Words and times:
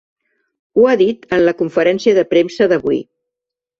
Ho 0.79 0.87
ha 0.87 0.95
dit 1.01 1.27
en 1.37 1.43
la 1.49 1.55
conferència 1.61 2.17
de 2.21 2.27
premsa 2.33 2.69
d’avui. 2.73 3.03